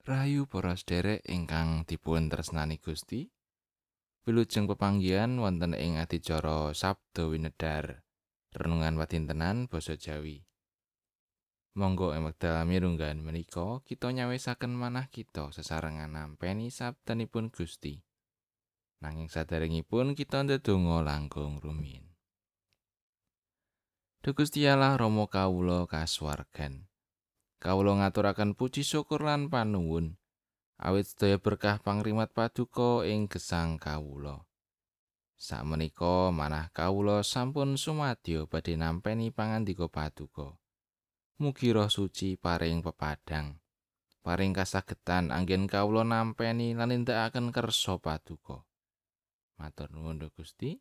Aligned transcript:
Rahayu 0.00 0.48
para 0.48 0.72
sedherek 0.80 1.20
ingkang 1.28 1.84
dipun 1.84 2.32
tresnani 2.32 2.80
Gusti. 2.80 3.28
Wilujeng 4.24 4.64
pepanggihan 4.64 5.28
wonten 5.36 5.76
ing 5.76 6.00
adicara 6.00 6.72
Sabda 6.72 7.28
Winedar. 7.28 8.00
Renungan 8.56 8.96
wadintenan 8.96 9.68
basa 9.68 10.00
Jawi. 10.00 10.48
Monggo 11.76 12.16
ing 12.16 12.24
wekdal 12.24 12.64
mirunggan 12.64 13.20
menika 13.20 13.84
kita 13.84 14.08
nyawisaken 14.08 14.72
manah 14.72 15.12
kita 15.12 15.52
sesarengan 15.52 16.16
nampeni 16.16 16.72
sabdanipun 16.72 17.52
Gusti. 17.52 18.00
Nanging 19.04 19.28
saderengipun 19.28 20.16
kita 20.16 20.48
ndedonga 20.48 21.04
langkung 21.04 21.60
rumiyin. 21.60 22.08
Duh 24.24 24.32
Gusti 24.32 24.64
Allah 24.64 24.96
Rama 24.96 25.28
kawula 25.28 25.84
kasuwargan. 25.84 26.89
Kawula 27.60 28.00
ngaturaken 28.00 28.56
puji 28.56 28.80
syukur 28.80 29.20
lan 29.28 29.52
panuwun 29.52 30.16
awit 30.80 31.12
sedaya 31.12 31.36
berkah 31.36 31.76
pangrimat 31.76 32.32
paduka 32.32 33.04
ing 33.04 33.28
gesang 33.28 33.76
kawula. 33.76 34.48
Sakmenika 35.36 36.32
manah 36.32 36.72
kawula 36.72 37.20
sampun 37.20 37.76
sumadyo 37.76 38.48
badhe 38.48 38.80
nampeni 38.80 39.28
pangandika 39.28 39.92
paduka. 39.92 40.56
Mugi 41.40 41.72
roh 41.72 41.88
suci 41.88 42.40
paring 42.40 42.80
pepadang. 42.80 43.60
Paring 44.20 44.52
kasagetan 44.52 45.32
anggen 45.32 45.64
kawula 45.68 46.04
nampeni 46.04 46.76
lan 46.76 46.92
nindakaken 46.92 47.52
kersa 47.52 47.96
paduka. 48.00 48.64
Matur 49.60 49.92
nuwun 49.92 50.20
Gusti. 50.32 50.80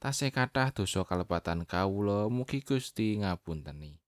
Tasih 0.00 0.32
kathah 0.32 0.72
dosa 0.72 1.04
kalepatan 1.04 1.68
kawula 1.68 2.28
mugi 2.32 2.64
Gusti 2.64 3.20
ngapunteni. 3.20 4.00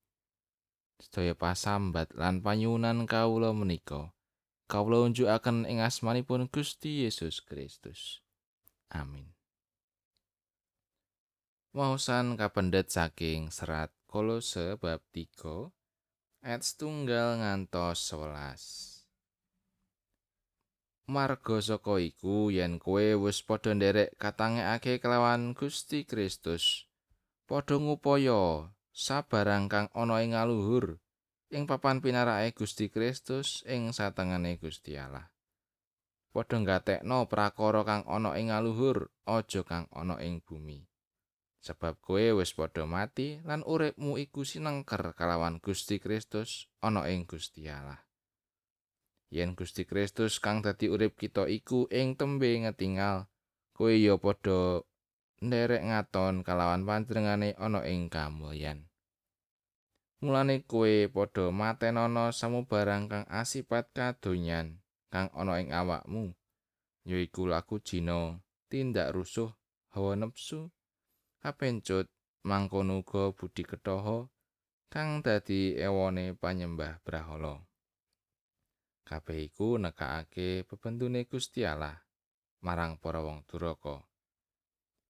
Sedaya 1.02 1.34
pasambat 1.34 2.14
lan 2.14 2.38
panyuwunan 2.38 3.02
kawula 3.10 3.50
menika. 3.50 4.14
Kawula 4.70 5.10
unjukaken 5.10 5.66
ing 5.66 5.82
asmanipun 5.82 6.46
Gusti 6.46 7.02
Yesus 7.02 7.42
Kristus. 7.42 8.22
Amin. 8.94 9.34
Waosan 11.72 12.36
kapendet 12.36 12.92
saking 12.92 13.48
serat 13.48 13.88
Kolose 14.04 14.76
bab 14.76 15.00
3 15.16 15.72
ayat 16.44 16.60
setunggal 16.60 17.40
ngantos 17.40 18.12
11 18.12 21.08
Marga 21.08 21.56
saka 21.64 21.96
iku 21.96 22.52
yen 22.52 22.76
kowe 22.76 23.24
wis 23.24 23.40
padha 23.40 23.72
nderek 23.72 24.12
katangekake 24.20 25.00
kelawan 25.00 25.56
Gusti 25.56 26.04
Kristus 26.04 26.84
padha 27.48 27.80
ngupaya 27.80 28.68
sabarang 28.92 29.72
kang 29.72 29.88
ana 29.96 30.20
ing 30.20 30.36
aluhur 30.36 31.00
ing 31.52 31.68
papan 31.68 32.00
pinarake 32.00 32.56
Gusti 32.56 32.88
Kristus 32.88 33.60
ing 33.68 33.92
satengene 33.92 34.56
Gusti 34.56 34.96
Allah. 34.96 35.28
Padha 36.32 36.56
ngatekno 36.56 37.28
prakara 37.28 37.84
kang 37.84 38.08
ana 38.08 38.32
ing 38.40 38.48
aluhur, 38.48 39.12
aja 39.28 39.60
kang 39.68 39.84
ana 39.92 40.16
ing 40.24 40.40
bumi. 40.40 40.88
Sebab 41.60 42.00
kowe 42.00 42.40
wis 42.40 42.56
padha 42.56 42.88
mati 42.88 43.38
lan 43.44 43.60
uripmu 43.68 44.16
iku 44.16 44.42
sinengker 44.42 45.12
kalawan 45.12 45.60
Gusti 45.60 46.00
Kristus 46.00 46.72
ana 46.80 47.04
ing 47.12 47.28
Gusti 47.28 47.68
Allah. 47.68 48.00
Yen 49.28 49.52
Gusti 49.52 49.84
Kristus 49.84 50.40
kang 50.40 50.64
dadi 50.64 50.88
urip 50.88 51.20
kita 51.20 51.44
iku 51.52 51.84
ing 51.92 52.16
tembe 52.16 52.48
ngetingal, 52.64 53.28
kowe 53.76 53.92
ya 53.92 54.16
padha 54.16 54.80
nderek 55.42 55.82
ngaton 55.82 56.46
kalawan 56.46 56.86
panjenengane 56.86 57.58
ana 57.58 57.82
ing 57.82 58.06
kamulyan. 58.06 58.86
Mulane 60.22 60.62
kowe 60.70 61.10
padha 61.10 61.50
matenono 61.50 62.30
samubarang 62.30 63.10
kang 63.10 63.26
asipat 63.26 63.90
kadonyan 63.90 64.78
kang 65.10 65.28
ana 65.34 65.58
ing 65.58 65.74
awakmu, 65.74 66.30
yaiku 67.02 67.50
laku 67.50 67.82
jina, 67.82 68.38
tindak 68.70 69.10
rusuh, 69.10 69.50
hawa 69.90 70.14
nepsu, 70.14 70.70
kapencut, 71.42 72.06
mangkono 72.46 73.02
uga 73.02 73.34
budi 73.34 73.66
ketoho 73.66 74.30
kang 74.86 75.26
dadi 75.26 75.74
ewone 75.74 76.38
panyembah 76.38 77.02
brahala. 77.02 77.58
Kabeh 79.02 79.50
iku 79.50 79.74
nekakake 79.82 80.62
bebendune 80.62 81.26
Gusti 81.26 81.66
Allah 81.66 81.98
marang 82.62 82.94
para 83.02 83.18
wong 83.26 83.42
duraka. 83.50 84.11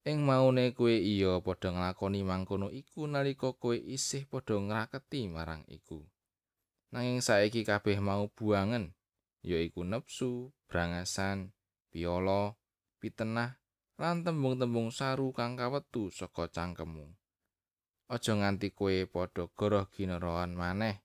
Ing 0.02 0.26
maune 0.26 0.74
kowe 0.74 0.90
iya 0.90 1.38
padha 1.46 1.70
nglakoni 1.70 2.26
mangkono 2.26 2.74
iku 2.74 3.06
nalika 3.06 3.54
kowe 3.54 3.78
isih 3.78 4.26
padha 4.26 4.58
ngraketi 4.58 5.30
marang 5.30 5.62
iku. 5.70 6.02
Nanging 6.90 7.22
saiki 7.22 7.62
kabeh 7.62 8.02
mau 8.02 8.26
buangen, 8.26 8.98
yaiku 9.46 9.86
nepsu, 9.86 10.50
brangasan, 10.66 11.54
piolo, 11.94 12.58
pitenah, 12.98 13.62
lan 13.94 14.26
tembung-tembung 14.26 14.90
saru 14.90 15.30
kang 15.30 15.54
kawetu 15.54 16.10
saka 16.10 16.50
cangkemmu. 16.50 17.06
Aja 18.10 18.34
nganti 18.34 18.74
kowe 18.74 19.06
padha 19.06 19.46
goroh 19.54 19.86
gineroan 19.94 20.58
maneh. 20.58 20.98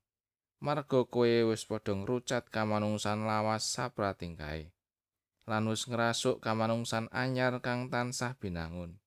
Marga 0.58 1.06
kowe 1.06 1.54
wis 1.54 1.70
padha 1.70 1.94
ngrucat 1.94 2.50
kamanungsan 2.50 3.30
lawas 3.30 3.62
sapratingkae. 3.78 4.74
Lan 5.48 5.72
wis 5.72 5.88
ngrasuk 5.88 6.44
kamanungsan 6.44 7.08
anyar 7.16 7.64
kang 7.64 7.88
tansah 7.88 8.36
binangun 8.36 9.00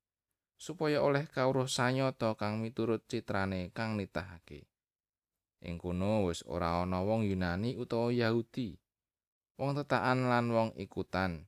supaya 0.61 1.01
oleh 1.01 1.29
kawruh 1.29 1.69
sanyata 1.69 2.37
kang 2.37 2.61
miturut 2.61 3.05
citrane 3.09 3.73
kang 3.73 3.97
nitahake. 3.97 4.69
Ing 5.61 5.77
kono 5.77 6.29
wis 6.29 6.41
ora 6.49 6.81
ana 6.81 7.05
wong 7.05 7.29
Yunani 7.29 7.77
utawa 7.77 8.09
Yahudi 8.09 8.81
wong 9.61 9.77
tetakan 9.77 10.33
lan 10.33 10.49
wong 10.49 10.71
ikutan 10.81 11.45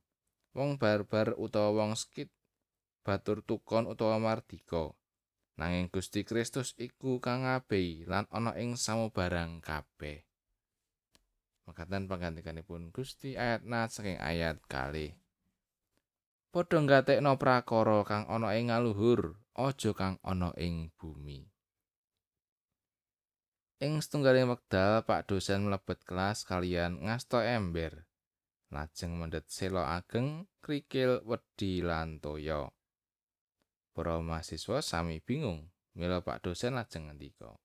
wong 0.53 0.77
barbar 0.77 1.33
utawa 1.37 1.73
wong 1.73 1.97
skit 1.97 2.29
batur 3.01 3.41
tukon 3.41 3.89
utawa 3.89 4.21
mardika. 4.21 4.93
Nanging 5.53 5.89
Gusti 5.93 6.25
Kristus 6.25 6.73
iku 6.81 7.21
kang 7.21 7.45
ngabei 7.45 8.09
lan 8.09 8.25
ana 8.33 8.57
ing 8.57 8.73
samubarang 8.73 9.61
kabeh 9.61 10.25
Makatan 11.63 12.11
panggantikanipun 12.11 12.91
Gusti 12.91 13.39
ayat 13.39 13.63
nat 13.63 13.87
saking 13.89 14.19
ayat 14.19 14.59
kali. 14.67 15.15
Padha 16.53 16.77
ngatekno 16.83 17.39
prakara 17.39 18.03
kang 18.05 18.27
ana 18.29 18.53
ing 18.53 18.69
ngaluhur, 18.69 19.41
aja 19.57 19.91
kang 19.95 20.21
ana 20.21 20.53
ing 20.59 20.91
bumi. 20.99 21.49
Ing 23.81 23.99
setunggaling 23.99 24.47
wekdal 24.47 25.01
Pak 25.03 25.27
dosen 25.27 25.65
mlebet 25.65 26.03
kelas 26.05 26.45
kalian 26.45 27.03
ngasto 27.03 27.41
ember. 27.41 28.05
Lajeng 28.71 29.17
mendhet 29.17 29.49
selo 29.49 29.83
ageng, 29.85 30.49
krikil, 30.63 31.21
wedi 31.25 31.83
lan 31.83 32.17
toya. 32.17 32.69
Para 33.93 34.17
mahasiswa 34.17 34.81
sami 34.81 35.21
bingung, 35.21 35.69
mila 35.93 36.25
Pak 36.25 36.41
dosen 36.41 36.77
lajeng 36.77 37.11
ngendika. 37.11 37.62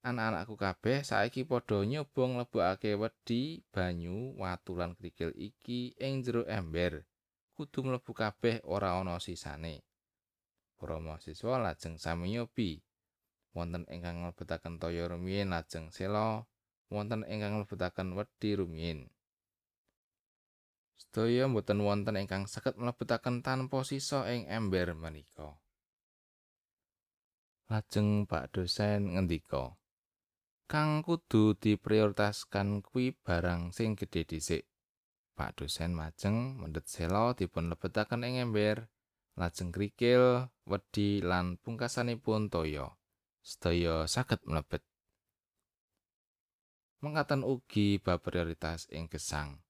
Anak-anakku 0.00 0.56
kabeh 0.56 1.04
saiki 1.04 1.44
padha 1.44 1.84
nyoba 1.84 2.22
nglebokake 2.24 2.96
wedi, 2.96 3.60
banyu, 3.68 4.32
watu 4.40 4.72
lan 4.76 4.96
krikil 4.96 5.30
iki 5.36 5.92
ing 6.00 6.24
jero 6.24 6.48
ember. 6.48 7.04
Kudu 7.52 7.84
mlebu 7.84 8.16
kabeh 8.16 8.64
ora 8.64 8.96
ana 8.96 9.20
sisane. 9.20 9.84
Para 10.80 10.96
mahasiswa 10.96 11.60
lajeng 11.60 12.00
sami 12.00 12.32
nyobi. 12.32 12.80
Wonten 13.52 13.84
ingkang 13.92 14.24
mlebetaken 14.24 14.80
toya 14.80 15.10
rumiyin 15.10 15.52
lajeng 15.52 15.92
sela, 15.92 16.48
wonten 16.88 17.26
ingkang 17.28 17.60
mlebetaken 17.60 18.16
wedi 18.16 18.56
rumiyin. 18.56 19.12
Sedaya 20.96 21.50
mboten 21.50 21.84
wonten 21.84 22.16
ingkang 22.16 22.48
saged 22.48 22.80
mlebetaken 22.80 23.44
tanpa 23.44 23.84
sisa 23.84 24.24
ing 24.32 24.48
ember 24.48 24.96
menika. 24.96 25.60
Lajeng 27.68 28.24
Pak 28.24 28.50
dosen 28.56 29.14
ngendika, 29.14 29.79
kang 30.70 31.02
kudu 31.02 31.58
diprioritaskan 31.58 32.86
kuwi 32.86 33.10
barang 33.26 33.74
sing 33.74 33.98
gedhe 33.98 34.22
dhisik. 34.22 34.70
Pak 35.34 35.58
dosen 35.58 35.98
majeng 35.98 36.62
mendhet 36.62 36.86
sela 36.86 37.34
dipun 37.34 37.74
lebetaken 37.74 38.22
ing 38.22 38.38
ember, 38.38 38.86
lajeng 39.34 39.74
krikil, 39.74 40.46
wedi 40.70 41.26
lan 41.26 41.58
pungkasanipun 41.58 42.54
toya. 42.54 42.86
Sedaya 43.42 44.06
saged 44.06 44.46
mlebet. 44.46 44.86
Mengkaten 47.02 47.42
ugi 47.42 47.98
bab 47.98 48.22
prioritas 48.22 48.86
ing 48.94 49.10
gesang. 49.10 49.66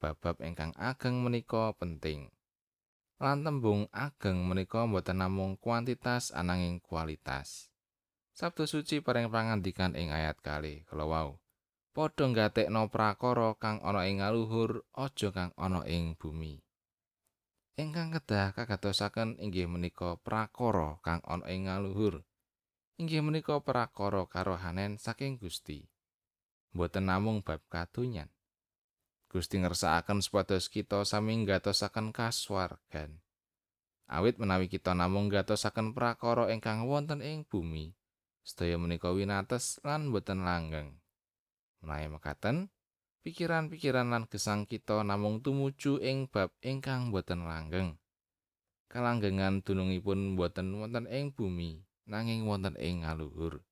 Bab-bab 0.00 0.40
ingkang 0.40 0.72
ageng 0.80 1.20
menika 1.20 1.76
penting. 1.76 2.32
Lan 3.20 3.44
tembung 3.44 3.84
ageng 3.92 4.48
menika 4.48 4.88
boten 4.88 5.20
namung 5.20 5.60
kuantitas 5.60 6.32
ananging 6.32 6.80
kualitas. 6.80 7.71
Sabtu 8.32 8.64
suci 8.64 9.04
paring 9.04 9.28
pangandikan 9.28 9.92
ing 9.92 10.08
ayat 10.08 10.40
kali 10.40 10.88
kalau 10.88 11.12
wau. 11.12 11.30
Padha 11.92 12.24
ngatekno 12.24 12.88
prakara 12.88 13.52
kang 13.60 13.76
ana 13.84 14.08
ing 14.08 14.24
ngaluhur 14.24 14.88
aja 14.96 15.28
kang 15.28 15.52
ana 15.60 15.84
ing 15.84 16.16
bumi. 16.16 16.64
Ingkang 17.76 18.16
kedah 18.16 18.56
kagatosaken 18.56 19.36
inggih 19.36 19.68
menika 19.68 20.16
prakara 20.24 20.96
kang 21.04 21.20
ana 21.28 21.44
ing 21.52 21.68
ngaluhur. 21.68 22.24
Inggih 22.96 23.20
menika 23.20 23.60
prakara 23.60 24.24
karohanen 24.24 24.96
saking 24.96 25.36
Gusti. 25.36 25.84
Mboten 26.72 27.12
namung 27.12 27.44
bab 27.44 27.60
kadonyan. 27.68 28.32
Gusti 29.28 29.60
ngersakaken 29.60 30.24
supados 30.24 30.72
kita 30.72 31.04
sami 31.04 31.36
nggatosaken 31.44 32.16
kaswargan. 32.16 33.20
Awit 34.08 34.40
menawi 34.40 34.72
kita 34.72 34.96
namung 34.96 35.28
nggatosaken 35.28 35.92
prakara 35.92 36.48
ingkang 36.48 36.88
wonten 36.88 37.20
ing 37.20 37.44
bumi, 37.44 37.92
sedaya 38.42 38.78
menika 38.78 39.14
winates 39.14 39.78
lan 39.86 40.10
boten 40.10 40.42
langgeng. 40.42 40.98
Menawi 41.82 42.06
mekaten, 42.10 42.70
pikiran-pikiran 43.26 44.10
lan 44.10 44.26
gesang 44.30 44.66
kita 44.66 45.02
namung 45.02 45.42
tumuju 45.42 45.98
ing 46.02 46.30
bab 46.30 46.54
ingkang 46.62 47.10
boten 47.10 47.46
langgeng. 47.46 47.98
Kalanggengan 48.92 49.64
dunungipun 49.64 50.36
boten 50.36 50.68
wonten 50.76 51.08
ing 51.08 51.32
bumi, 51.32 51.80
nanging 52.04 52.44
wonten 52.44 52.76
ing 52.76 53.08
ngaluhur. 53.08 53.64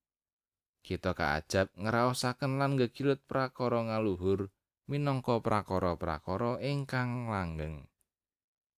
Kita 0.81 1.13
kaajab 1.13 1.69
ngraosaken 1.77 2.57
lan 2.57 2.81
gegilut 2.81 3.21
prakara 3.29 3.85
ngaluhur 3.85 4.49
minangka 4.89 5.37
prakara-prakara 5.45 6.59
ingkang 6.65 7.29
langgeng. 7.29 7.85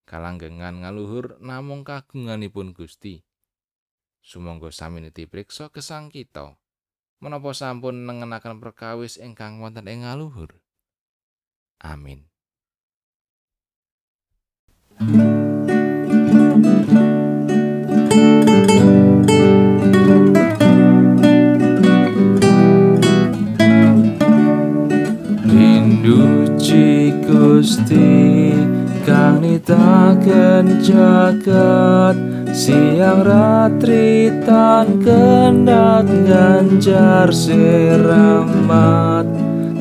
Kalanggengan 0.02 0.82
ngaluhur 0.82 1.38
namung 1.38 1.86
kagunganipun 1.86 2.74
Gusti. 2.74 3.22
Sumangga 4.22 4.70
sami 4.70 5.02
nitipriksa 5.02 5.74
gesang 5.74 6.06
kita. 6.08 6.54
Menapa 7.18 7.50
sampun 7.52 8.06
nengenaken 8.06 8.62
perkawis 8.62 9.18
ingkang 9.18 9.58
wonten 9.58 9.90
ing 9.90 10.06
ngaluhur? 10.06 10.62
Amin. 11.82 12.32
Gusti 27.62 28.50
kang 29.06 29.38
nitaken 29.38 30.82
jagat 30.82 32.16
siang 32.50 33.22
ratri 33.22 34.11
tan 34.40 34.98
kendat 35.04 36.08
ganjar 36.24 37.28
siramat 37.28 39.26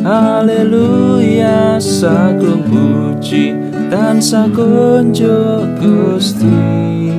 haleluya 0.03 1.77
sagung 1.79 2.65
puji 2.67 3.53
dan 3.91 4.23
sakunjo 4.23 5.67
Gusti. 5.77 7.11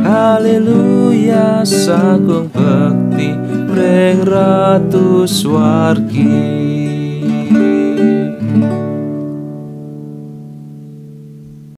Haleluya 0.00 1.66
sagung 1.66 2.48
bekti 2.54 3.34
pring 3.68 4.22
ratu 4.24 5.26
swargi 5.28 6.69